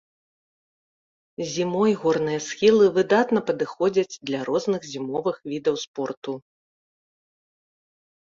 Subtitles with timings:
[1.55, 6.31] Зімой горныя схілы выдатна падыходзяць для розных зімовых відаў спорту.